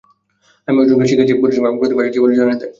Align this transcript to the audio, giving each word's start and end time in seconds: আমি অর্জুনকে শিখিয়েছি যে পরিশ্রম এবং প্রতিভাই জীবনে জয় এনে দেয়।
আমি 0.67 0.77
অর্জুনকে 0.79 1.05
শিখিয়েছি 1.09 1.29
যে 1.29 1.41
পরিশ্রম 1.41 1.65
এবং 1.65 1.77
প্রতিভাই 1.81 2.13
জীবনে 2.15 2.33
জয় 2.37 2.45
এনে 2.45 2.59
দেয়। 2.59 2.69